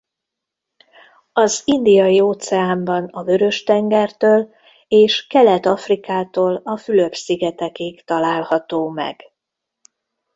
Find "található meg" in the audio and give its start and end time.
8.03-9.21